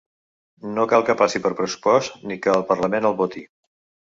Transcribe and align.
No 0.77 0.85
cal 0.93 1.05
que 1.09 1.15
passi 1.19 1.41
per 1.43 1.51
pressupost 1.59 2.17
ni 2.31 2.39
que 2.47 2.53
el 2.57 2.65
parlament 2.73 3.07
el 3.13 3.19
voti. 3.23 3.47